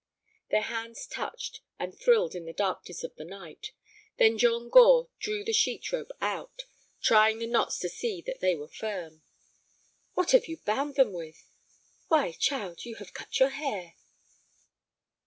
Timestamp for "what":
10.15-10.31